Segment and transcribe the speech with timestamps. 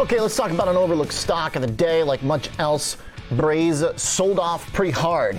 [0.00, 2.02] Okay, let's talk about an overlooked stock of the day.
[2.02, 2.96] Like much else,
[3.32, 5.38] Braze sold off pretty hard.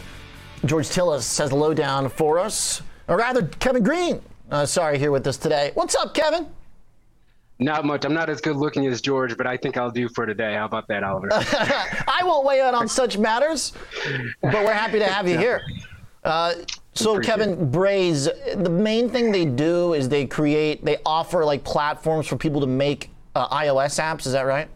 [0.66, 4.22] George Tsilis has the lowdown for us, or rather, Kevin Green.
[4.52, 5.72] Uh, sorry, here with us today.
[5.74, 6.46] What's up, Kevin?
[7.58, 8.06] Not much.
[8.06, 10.54] I'm not as good looking as George, but I think I'll do for today.
[10.54, 11.30] How about that, Oliver?
[11.34, 13.74] I won't weigh in on such matters,
[14.44, 15.64] but we're happy to have you here.
[16.24, 16.54] Uh,
[16.94, 22.28] so, Kevin, Braze, the main thing they do is they create, they offer like platforms
[22.28, 24.26] for people to make uh, iOS apps.
[24.26, 24.70] Is that right?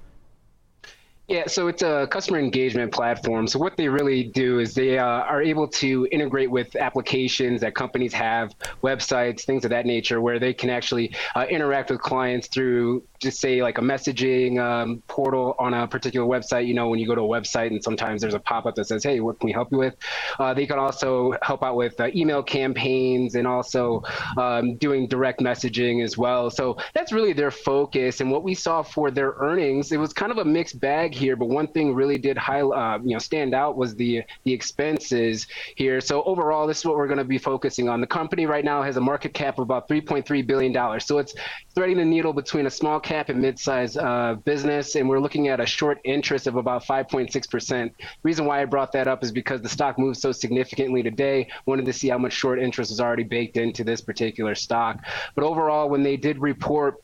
[1.28, 3.48] Yeah, so it's a customer engagement platform.
[3.48, 7.74] So what they really do is they uh, are able to integrate with applications that
[7.74, 8.54] companies have,
[8.84, 13.40] websites, things of that nature, where they can actually uh, interact with clients through just
[13.40, 16.68] say like a messaging um, portal on a particular website.
[16.68, 19.04] You know, when you go to a website and sometimes there's a pop-up that says,
[19.04, 19.96] "Hey, what can we help you with?"
[20.38, 24.04] Uh, they can also help out with uh, email campaigns and also
[24.38, 26.52] um, doing direct messaging as well.
[26.52, 28.22] So that's really their focus.
[28.22, 31.36] And what we saw for their earnings, it was kind of a mixed bag here,
[31.36, 35.48] but one thing really did high, uh, you know, stand out was the the expenses
[35.76, 36.02] here.
[36.02, 38.02] So overall, this is what we're going to be focusing on.
[38.02, 41.06] The company right now has a market cap of about 3.3 billion dollars.
[41.06, 41.34] So it's
[41.73, 45.59] threading the needle between a small cap and mid-sized uh, business, and we're looking at
[45.59, 47.94] a short interest of about 5.6 percent.
[48.23, 51.48] Reason why I brought that up is because the stock moved so significantly today.
[51.66, 55.00] Wanted to see how much short interest is already baked into this particular stock.
[55.36, 57.02] But overall, when they did report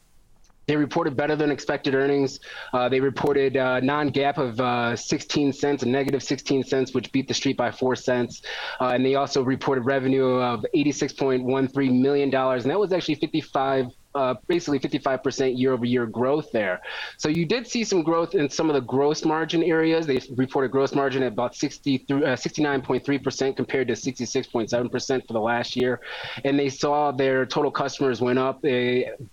[0.67, 2.39] they reported better than expected earnings.
[2.73, 7.27] Uh, they reported uh, non-GAAP of uh, 16 cents, a negative 16 cents, which beat
[7.27, 8.41] the street by four cents.
[8.79, 13.87] Uh, and they also reported revenue of 86.13 million dollars, and that was actually 55
[14.13, 16.81] uh, basically 55% year over year growth there.
[17.17, 20.05] So you did see some growth in some of the gross margin areas.
[20.05, 25.75] They reported gross margin at about 60 uh, 69.3% compared to 66.7% for the last
[25.75, 26.01] year.
[26.43, 28.63] And they saw their total customers went up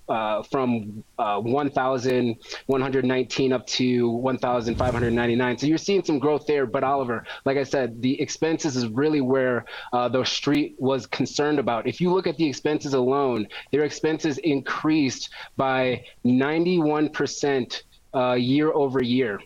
[0.09, 5.59] uh, from uh, 1,119 up to 1,599.
[5.59, 6.67] So you're seeing some growth there.
[6.67, 11.59] But Oliver, like I said, the expenses is really where uh, the street was concerned
[11.59, 11.87] about.
[11.87, 17.83] If you look at the expenses alone, their expenses increased by 91%
[18.15, 19.41] uh, year over year.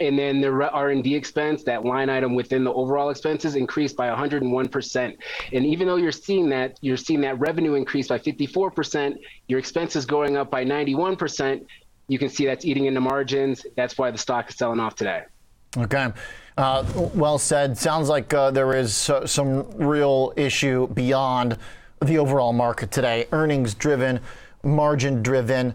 [0.00, 5.16] And then the R&D expense, that line item within the overall expenses, increased by 101%.
[5.52, 9.18] And even though you're seeing that, you're seeing that revenue increase by 54%,
[9.48, 11.64] your expenses going up by 91%.
[12.08, 13.64] You can see that's eating into margins.
[13.76, 15.24] That's why the stock is selling off today.
[15.76, 16.12] Okay.
[16.56, 16.84] Uh,
[17.14, 17.78] well said.
[17.78, 21.56] Sounds like uh, there is uh, some real issue beyond
[22.00, 23.26] the overall market today.
[23.30, 24.20] Earnings driven
[24.62, 25.74] margin driven,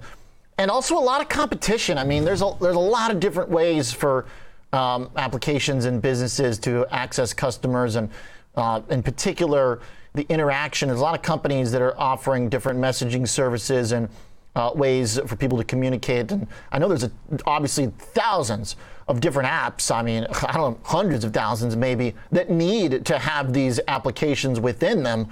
[0.57, 1.97] and also a lot of competition.
[1.97, 4.25] I mean, there's a there's a lot of different ways for
[4.73, 8.09] um, applications and businesses to access customers, and
[8.55, 9.79] uh, in particular,
[10.13, 10.89] the interaction.
[10.89, 14.09] There's a lot of companies that are offering different messaging services and
[14.55, 16.31] uh, ways for people to communicate.
[16.31, 17.11] And I know there's a,
[17.45, 18.77] obviously thousands
[19.07, 19.93] of different apps.
[19.93, 24.59] I mean, I don't know, hundreds of thousands maybe that need to have these applications
[24.59, 25.27] within them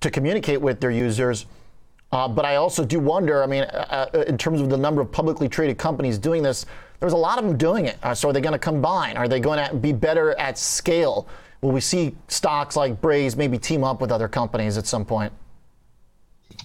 [0.00, 1.46] to communicate with their users.
[2.10, 5.02] Uh, but I also do wonder, I mean, uh, uh, in terms of the number
[5.02, 6.64] of publicly traded companies doing this,
[7.00, 7.98] there's a lot of them doing it.
[8.02, 9.16] Uh, so are they going to combine?
[9.16, 11.28] Are they going to be better at scale?
[11.60, 15.32] Will we see stocks like Braze maybe team up with other companies at some point?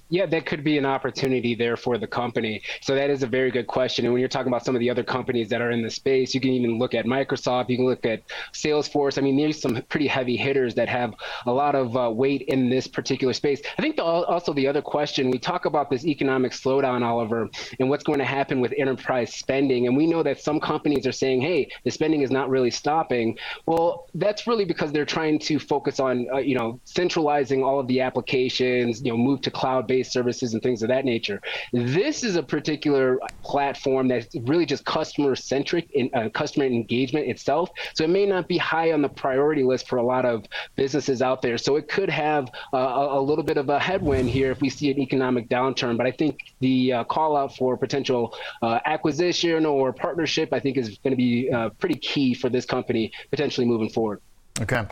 [0.10, 2.62] Yeah, that could be an opportunity there for the company.
[2.82, 4.06] So that is a very good question.
[4.06, 6.36] And when you're talking about some of the other companies that are in the space,
[6.36, 8.22] you can even look at Microsoft, you can look at
[8.54, 9.18] Salesforce.
[9.18, 11.16] I mean, there's some pretty heavy hitters that have
[11.46, 13.62] a lot of uh, weight in this particular space.
[13.78, 17.50] I think the, also the other question, we talk about this economic slowdown, Oliver,
[17.80, 19.88] and what's going to happen with enterprise spending.
[19.88, 23.38] And we know that some companies are saying, hey, the spending is not really stopping.
[23.66, 27.88] Well, that's really because they're trying to focus on, uh, you know, centralizing all of
[27.88, 31.42] the applications, you know, move to cloud cloud-based services and things of that nature.
[31.72, 37.70] This is a particular platform that's really just customer-centric in uh, customer engagement itself.
[37.96, 40.46] So it may not be high on the priority list for a lot of
[40.76, 41.58] businesses out there.
[41.58, 44.92] So it could have uh, a, little bit of a headwind here if we see
[44.92, 45.98] an economic downturn.
[45.98, 50.78] But I think the uh, call out for potential uh, acquisition or partnership, I think,
[50.78, 54.22] is going to be uh, pretty key for this company potentially moving forward.
[54.62, 54.86] Okay.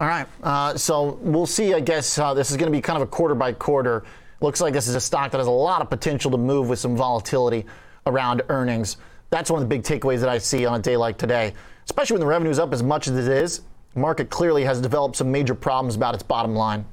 [0.00, 0.26] All right.
[0.42, 1.74] Uh, so we'll see.
[1.74, 4.04] I guess this is going to be kind of a quarter by quarter
[4.40, 6.78] Looks like this is a stock that has a lot of potential to move with
[6.78, 7.66] some volatility
[8.06, 8.96] around earnings.
[9.28, 11.52] That's one of the big takeaways that I see on a day like today,
[11.84, 13.60] especially when the revenue is up as much as it is.
[13.94, 16.84] Market clearly has developed some major problems about its bottom line.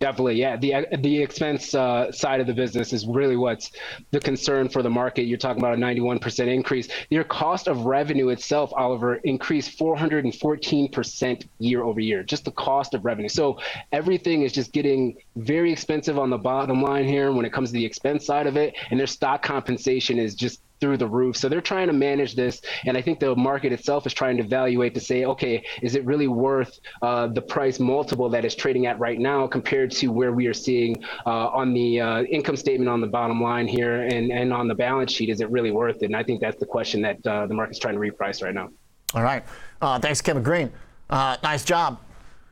[0.00, 0.56] Definitely, yeah.
[0.58, 3.70] The the expense uh, side of the business is really what's
[4.10, 5.22] the concern for the market.
[5.22, 6.88] You're talking about a 91% increase.
[7.08, 12.22] Your cost of revenue itself, Oliver, increased 414% year over year.
[12.22, 13.30] Just the cost of revenue.
[13.30, 13.58] So
[13.92, 17.74] everything is just getting very expensive on the bottom line here when it comes to
[17.74, 21.36] the expense side of it, and their stock compensation is just through the roof.
[21.36, 24.42] So they're trying to manage this, and I think the market itself is trying to
[24.42, 28.86] evaluate to say, okay, is it really worth uh, the price multiple that it's trading
[28.86, 32.88] at right now compared to where we are seeing uh, on the uh, income statement
[32.88, 35.28] on the bottom line here and and on the balance sheet?
[35.28, 36.06] Is it really worth it?
[36.06, 38.70] And I think that's the question that uh, the market's trying to reprice right now.
[39.14, 39.44] All right.
[39.80, 40.72] Uh, thanks, Kevin Green.
[41.08, 42.00] Uh, nice job.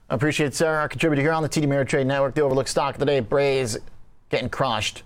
[0.09, 2.35] Appreciate Sarah, our contributor here on the TD Ameritrade Network.
[2.35, 3.79] The Overlook stock of the day, Braze,
[4.29, 5.03] getting crushed.